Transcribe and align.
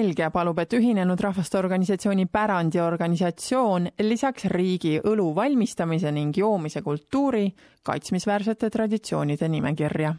Belgia 0.00 0.30
palub, 0.30 0.56
et 0.58 0.72
Ühinenud 0.72 1.20
Rahvaste 1.20 1.58
Organisatsiooni 1.58 2.24
pärandiorganisatsioon 2.32 3.88
lisaks 4.00 4.46
riigi 4.48 4.94
õlu 5.04 5.26
valmistamise 5.36 6.08
ning 6.16 6.38
joomise 6.40 6.80
kultuuri 6.82 7.42
kaitsmisväärsete 7.84 8.70
traditsioonide 8.70 9.48
nimekirja. 9.52 10.14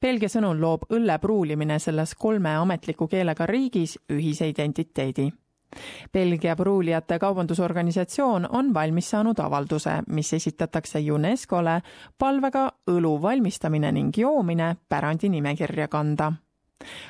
Belgia 0.00 0.28
sõnul 0.28 0.60
loob 0.60 0.84
õlle 0.92 1.16
pruulimine 1.22 1.78
selles 1.80 2.12
kolme 2.14 2.52
ametliku 2.60 3.08
keelega 3.08 3.46
riigis 3.48 3.96
ühise 4.12 4.50
identiteedi. 4.52 5.30
Belgia 6.12 6.56
pruulijate 6.56 7.18
kaubandusorganisatsioon 7.18 8.50
on 8.50 8.74
valmis 8.74 9.10
saanud 9.16 9.40
avalduse, 9.40 9.96
mis 10.08 10.34
esitatakse 10.36 11.00
UNESCO-le 11.00 11.80
palvega 12.18 12.68
õlu 12.92 13.16
valmistamine 13.22 13.96
ning 13.96 14.22
joomine 14.26 14.74
pärandi 14.88 15.32
nimekirja 15.38 15.88
kanda 15.88 16.32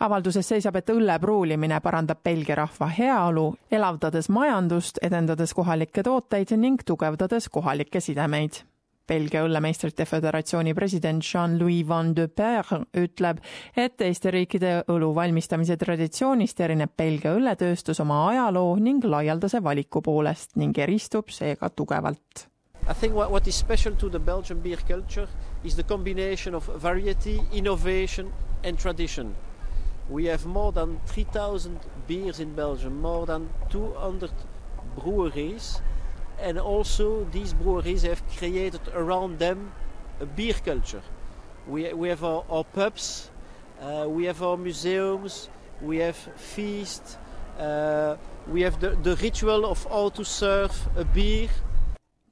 avalduses 0.00 0.48
seisab, 0.48 0.76
et 0.76 0.90
õlle 0.90 1.18
pruulimine 1.22 1.80
parandab 1.80 2.22
Belgia 2.24 2.56
rahva 2.58 2.88
heaolu, 2.92 3.46
elavdades 3.70 4.28
majandust, 4.28 4.98
edendades 5.02 5.54
kohalikke 5.54 6.02
tooteid 6.02 6.54
ning 6.58 6.82
tugevdades 6.86 7.48
kohalikke 7.48 8.00
sidemeid. 8.00 8.62
Belgia 9.08 9.42
õllemeistrite 9.44 10.06
föderatsiooni 10.06 10.74
president 10.78 11.24
Jean-Louis 11.26 11.82
Van 11.88 12.12
de 12.14 12.28
Perre 12.28 12.84
ütleb, 12.96 13.40
et 13.76 13.96
teiste 13.98 14.30
riikide 14.30 14.84
õlu 14.88 15.10
valmistamise 15.14 15.76
traditsioonist 15.76 16.60
erineb 16.62 16.94
Belgia 16.96 17.34
õlletööstus 17.34 18.00
oma 18.00 18.22
ajaloo 18.30 18.76
ning 18.78 19.04
laialdase 19.04 19.60
valiku 19.62 20.02
poolest 20.06 20.56
ning 20.56 20.78
eristub 20.78 21.34
seega 21.34 21.70
tugevalt. 21.70 22.46
I 22.88 22.94
think 22.94 23.14
what, 23.14 23.30
what 23.30 23.46
is 23.46 23.58
special 23.58 23.94
to 23.94 24.08
the 24.08 24.18
Belgian 24.18 24.60
beer 24.62 24.78
culture 24.88 25.28
is 25.64 25.76
the 25.76 25.84
combination 25.84 26.54
of 26.54 26.66
variety, 26.82 27.40
innovation 27.52 28.32
and 28.64 28.78
tradition. 28.78 29.34
We 30.08 30.26
have 30.26 30.46
more 30.46 30.72
than 30.72 31.00
3,000 31.06 31.80
beers 32.06 32.40
in 32.40 32.54
Belgium, 32.54 33.00
more 33.00 33.26
than 33.26 33.48
200 33.70 34.30
breweries, 34.98 35.80
and 36.40 36.58
also 36.58 37.24
these 37.32 37.54
breweries 37.54 38.02
have 38.02 38.22
created 38.36 38.80
around 38.94 39.38
them 39.38 39.72
a 40.20 40.26
beer 40.26 40.54
culture. 40.64 41.02
We, 41.66 41.92
we 41.92 42.08
have 42.08 42.24
our, 42.24 42.44
our 42.50 42.64
pubs, 42.64 43.30
uh, 43.80 44.06
we 44.08 44.24
have 44.24 44.42
our 44.42 44.56
museums, 44.56 45.48
we 45.80 45.98
have 45.98 46.16
feasts, 46.36 47.16
uh, 47.58 48.16
we 48.48 48.62
have 48.62 48.80
the, 48.80 48.90
the 49.02 49.16
ritual 49.16 49.64
of 49.64 49.84
how 49.84 50.08
to 50.10 50.24
serve 50.24 50.72
a 50.96 51.04
beer. 51.04 51.50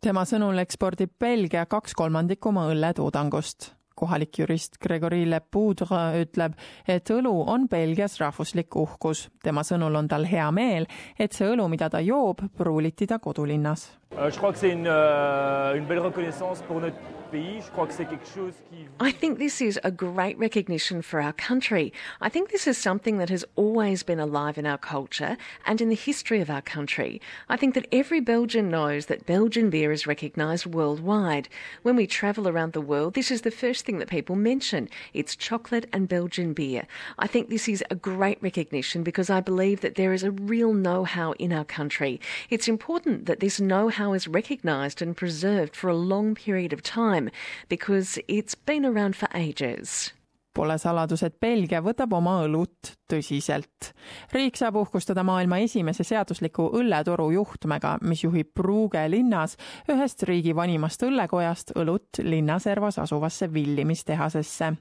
tema 0.00 0.22
sõnul 0.24 0.56
ekspordib 0.62 1.10
Belgia 1.20 1.66
kaks 1.68 1.92
kolmandikku 1.92 2.48
oma 2.48 2.62
õlletoodangust 2.72 3.74
kohalik 4.00 4.40
jurist 4.40 4.80
Gregory 4.80 5.26
Lepoudre 5.28 6.02
ütleb, 6.24 6.56
et 6.88 7.12
õlu 7.12 7.32
on 7.52 7.68
Belgias 7.70 8.18
rahvuslik 8.22 8.76
uhkus. 8.76 9.28
tema 9.44 9.64
sõnul 9.66 10.00
on 10.00 10.08
tal 10.08 10.26
hea 10.28 10.50
meel, 10.50 10.88
et 11.18 11.36
see 11.36 11.48
õlu, 11.52 11.68
mida 11.68 11.90
ta 11.92 12.00
joob, 12.04 12.46
pruuliti 12.56 13.08
ta 13.10 13.20
kodulinnas. 13.20 13.90
Euh, 14.18 14.28
je 14.30 14.36
crois 14.38 14.52
que 14.52 14.58
c'est 14.58 14.70
une, 14.70 14.88
euh, 14.88 15.74
une 15.76 15.84
belle 15.84 16.00
reconnaissance 16.00 16.62
pour 16.62 16.80
notre 16.80 16.96
pays. 17.30 17.60
Je 17.64 17.70
crois 17.70 17.86
que 17.86 17.92
c'est 17.92 18.06
quelque 18.06 18.26
chose 18.26 18.54
qui. 18.68 18.88
I 19.00 19.12
think 19.12 19.38
this 19.38 19.60
is 19.60 19.78
a 19.84 19.90
great 19.90 20.36
recognition 20.36 21.00
for 21.00 21.20
our 21.20 21.32
country. 21.32 21.92
I 22.20 22.28
think 22.28 22.50
this 22.50 22.66
is 22.66 22.76
something 22.76 23.18
that 23.18 23.30
has 23.30 23.44
always 23.54 24.02
been 24.02 24.18
alive 24.18 24.58
in 24.58 24.66
our 24.66 24.78
culture 24.78 25.36
and 25.64 25.80
in 25.80 25.88
the 25.90 25.94
history 25.94 26.40
of 26.40 26.50
our 26.50 26.60
country. 26.60 27.20
I 27.48 27.56
think 27.56 27.74
that 27.74 27.86
every 27.92 28.20
Belgian 28.20 28.68
knows 28.68 29.06
that 29.06 29.26
Belgian 29.26 29.70
beer 29.70 29.92
is 29.92 30.08
recognised 30.08 30.66
worldwide. 30.66 31.48
When 31.82 31.94
we 31.94 32.08
travel 32.08 32.48
around 32.48 32.72
the 32.72 32.80
world, 32.80 33.14
this 33.14 33.30
is 33.30 33.42
the 33.42 33.52
first 33.52 33.86
thing 33.86 33.89
that 33.98 34.08
people 34.08 34.36
mention. 34.36 34.88
It's 35.12 35.36
chocolate 35.36 35.88
and 35.92 36.08
Belgian 36.08 36.52
beer. 36.52 36.86
I 37.18 37.26
think 37.26 37.48
this 37.48 37.68
is 37.68 37.84
a 37.90 37.94
great 37.94 38.42
recognition 38.42 39.02
because 39.02 39.30
I 39.30 39.40
believe 39.40 39.80
that 39.80 39.96
there 39.96 40.12
is 40.12 40.22
a 40.22 40.30
real 40.30 40.72
know 40.72 41.04
how 41.04 41.32
in 41.32 41.52
our 41.52 41.64
country. 41.64 42.20
It's 42.48 42.68
important 42.68 43.26
that 43.26 43.40
this 43.40 43.60
know 43.60 43.88
how 43.88 44.12
is 44.12 44.28
recognised 44.28 45.02
and 45.02 45.16
preserved 45.16 45.74
for 45.74 45.88
a 45.88 45.96
long 45.96 46.34
period 46.34 46.72
of 46.72 46.82
time 46.82 47.30
because 47.68 48.18
it's 48.28 48.54
been 48.54 48.86
around 48.86 49.16
for 49.16 49.28
ages. 49.34 50.12
Pole 50.54 50.78
saladus, 50.82 51.22
et 51.22 51.36
Belgia 51.40 51.78
võtab 51.78 52.10
oma 52.16 52.40
õlut 52.42 52.96
tõsiselt. 53.10 53.92
riik 54.32 54.56
saab 54.58 54.80
uhkustada 54.80 55.22
maailma 55.22 55.60
esimese 55.62 56.02
seadusliku 56.04 56.64
õlletoru 56.74 57.28
juhtmega, 57.30 57.96
mis 58.02 58.24
juhib 58.24 58.50
Brugge 58.54 59.04
linnas 59.10 59.56
ühest 59.90 60.22
riigi 60.26 60.54
vanimast 60.56 61.02
õllekojast 61.06 61.70
õlut 61.78 62.22
linnaservas 62.22 62.98
asuvasse 62.98 63.52
villimistehasesse. 63.52 64.72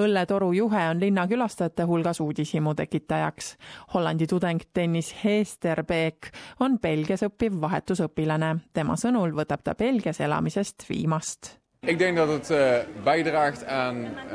õlletoru 0.00 0.52
juhe 0.56 0.88
on 0.88 1.00
linna 1.00 1.26
külastajate 1.28 1.84
hulgas 1.84 2.20
uudishimu 2.20 2.74
tekitajaks. 2.74 3.56
Hollandi 3.94 4.26
tudeng 4.26 4.64
Dennis 4.74 5.14
Heesterbeek 5.24 6.32
on 6.60 6.78
Belgias 6.78 7.22
õppiv 7.28 7.60
vahetusõpilane. 7.60 8.56
tema 8.72 8.96
sõnul 8.96 9.36
võtab 9.36 9.60
ta 9.62 9.74
Belgias 9.74 10.20
elamisest 10.20 10.88
viimast 10.88 11.61
Ik 11.86 11.98
denk 11.98 12.16
dat 12.16 12.28
het 12.28 12.50
uh, 12.50 12.78
bijdraagt 13.04 13.64
aan 13.64 13.96
uh, 13.96 14.30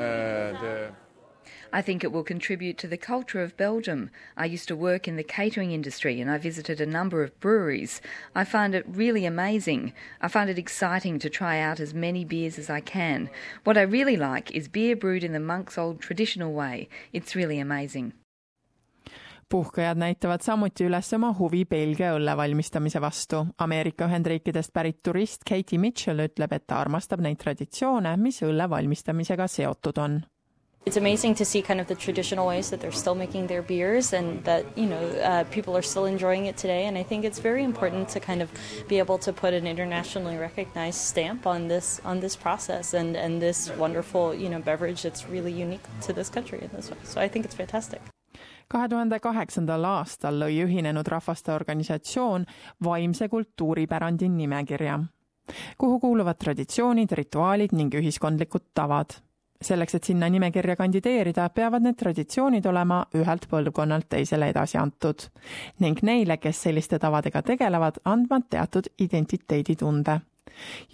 de. 0.59 0.87
I 1.73 1.81
think 1.81 2.03
it 2.03 2.11
will 2.11 2.23
contribute 2.23 2.75
to 2.75 2.87
the 2.87 2.97
culture 2.97 3.43
of 3.43 3.55
Belgium. 3.55 4.09
I 4.37 4.53
used 4.53 4.67
to 4.67 4.75
work 4.75 5.07
in 5.07 5.15
the 5.15 5.23
catering 5.23 5.71
industry 5.71 6.21
and 6.21 6.29
I 6.29 6.39
visited 6.39 6.81
a 6.81 6.85
number 6.85 7.23
of 7.23 7.39
breweries. 7.39 8.01
I 8.35 8.43
find 8.43 8.73
it 8.73 8.85
really 8.95 9.25
amazing. 9.25 9.93
I 10.21 10.27
find 10.27 10.49
it 10.49 10.57
exciting 10.57 11.19
to 11.19 11.29
try 11.29 11.61
out 11.61 11.79
as 11.79 11.93
many 11.93 12.25
beers 12.25 12.59
as 12.59 12.69
I 12.69 12.81
can. 12.81 13.29
What 13.63 13.77
I 13.77 13.83
really 13.83 14.17
like 14.17 14.51
is 14.51 14.67
beer 14.67 14.95
brewed 14.97 15.23
in 15.23 15.31
the 15.31 15.39
monk's 15.39 15.77
old 15.77 16.01
traditional 16.01 16.51
way. 16.51 16.89
It's 17.13 17.35
really 17.35 17.59
amazing. 17.59 18.11
Puhkajad 19.49 19.97
näitavad 19.97 20.41
samuti 20.41 20.85
üles 20.87 21.13
oma 21.15 21.33
huvi 21.39 21.65
Belgia 21.65 22.13
õlle 22.17 22.37
valmistamise 22.37 23.01
vastu. 23.01 23.45
Ameerika 23.57 24.07
Ühendriikidest 24.07 24.73
pärit 24.73 25.03
turist 25.03 25.45
Katie 25.49 25.79
Mitchell 25.79 26.25
ütleb, 26.27 26.53
et 26.53 26.67
ta 26.67 26.81
armastab 26.81 27.21
neid 27.23 27.39
traditsioone, 27.41 28.17
mis 28.17 28.41
õlle 28.43 28.69
valmistamisega 28.69 29.47
seotud 29.47 30.03
on. 30.03 30.19
It's 30.87 30.95
amazing 30.95 31.35
to 31.35 31.43
see 31.43 31.61
kind 31.61 31.81
of 31.81 31.87
the 31.87 31.95
traditional 31.95 32.47
ways 32.47 32.69
that 32.69 32.79
they're 32.79 32.93
still 32.93 33.13
making 33.13 33.47
their 33.47 33.61
beers 33.61 34.13
and 34.13 34.41
that, 34.45 34.63
you 34.77 34.85
know, 34.85 35.05
uh, 35.19 35.43
people 35.51 35.75
are 35.75 35.81
still 35.81 36.05
enjoying 36.05 36.45
it 36.45 36.55
today. 36.55 36.85
And 36.85 36.97
I 36.97 37.03
think 37.03 37.25
it's 37.25 37.39
very 37.39 37.65
important 37.65 38.07
to 38.09 38.21
kind 38.21 38.41
of 38.41 38.49
be 38.87 38.97
able 38.97 39.17
to 39.17 39.33
put 39.33 39.53
an 39.53 39.67
internationally 39.67 40.37
recognized 40.37 40.99
stamp 40.99 41.45
on 41.45 41.67
this 41.67 41.99
on 42.05 42.21
this 42.21 42.37
process 42.37 42.93
and, 42.93 43.17
and 43.17 43.41
this 43.41 43.69
wonderful, 43.71 44.33
you 44.33 44.47
know, 44.47 44.59
beverage 44.59 45.01
that's 45.01 45.27
really 45.27 45.51
unique 45.51 45.83
to 46.03 46.13
this 46.13 46.29
country 46.29 46.59
in 46.61 46.69
this 46.73 46.89
way. 46.89 46.97
So 47.03 47.19
I 47.19 47.27
think 47.27 47.43
it's 47.43 47.55
fantastic. 47.55 48.01
Kahe 48.67 48.89
tuhande 48.89 49.19
kaheksandal 49.19 49.85
aastal 49.87 50.39
lõi 50.41 50.59
Ühinenud 50.65 51.07
Rahvaste 51.07 51.53
Organisatsioon 51.53 52.45
vaimse 52.83 53.29
kultuuripärandi 53.29 54.29
nimekirja, 54.29 54.99
kuhu 55.77 55.99
kuuluvad 55.99 56.39
traditsioonid, 56.43 57.11
rituaalid 57.11 57.71
ning 57.71 57.93
ühiskondlikud 57.93 58.73
tavad. 58.73 59.21
selleks, 59.61 59.95
et 59.95 60.03
sinna 60.03 60.27
nimekirja 60.29 60.75
kandideerida, 60.75 61.49
peavad 61.49 61.81
need 61.81 61.95
traditsioonid 61.97 62.65
olema 62.69 62.99
ühelt 63.17 63.47
põlvkonnalt 63.49 64.05
teisele 64.09 64.51
edasi 64.53 64.77
antud 64.77 65.25
ning 65.79 66.03
neile, 66.03 66.37
kes 66.37 66.61
selliste 66.61 66.99
tavadega 66.99 67.41
tegelevad, 67.41 67.97
andma 68.05 68.37
teatud 68.49 68.91
identiteeditunde 68.99 70.19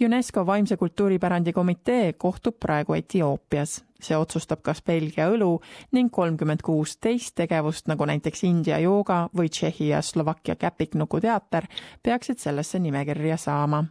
UNESCO 0.04 0.46
vaimse 0.46 0.76
kultuuripärandi 0.76 1.52
komitee 1.52 2.12
kohtub 2.12 2.56
praegu 2.60 2.94
Etioopias. 2.94 3.84
See 4.04 4.16
otsustab, 4.18 4.62
kas 4.62 4.82
Belgia 4.84 5.28
õlu 5.32 5.56
ning 5.96 6.12
kolmkümmend 6.12 6.62
kuus 6.64 6.96
teist 7.02 7.34
tegevust, 7.40 7.88
nagu 7.90 8.06
näiteks 8.08 8.44
India 8.44 8.78
jooga 8.82 9.24
või 9.36 9.48
Tšehhi 9.48 9.88
ja 9.88 10.02
Slovakkia 10.02 10.56
käpiknuku 10.60 11.20
teater, 11.24 11.66
peaksid 12.02 12.38
sellesse 12.38 12.78
nimekirja 12.78 13.36
saama. 13.36 13.84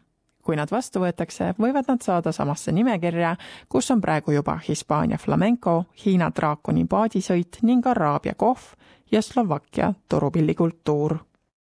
kui 0.44 0.58
nad 0.60 0.68
vastu 0.72 1.00
võetakse, 1.00 1.54
võivad 1.56 1.88
nad 1.88 2.02
saada 2.04 2.32
samasse 2.36 2.72
nimekirja, 2.76 3.36
kus 3.70 3.92
on 3.92 4.02
praegu 4.02 4.32
juba 4.32 4.58
Hispaania 4.68 5.18
flamenco, 5.18 5.86
Hiina 6.06 6.32
draakoni 6.36 6.84
paadisõit 6.86 7.62
ning 7.62 7.88
Araabia 7.88 8.34
kohv 8.36 8.74
ja 9.12 9.22
Slovakkia 9.22 9.94
torupillikultuur 10.10 11.18